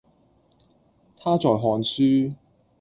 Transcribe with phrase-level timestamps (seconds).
[1.15, 2.33] 他在看書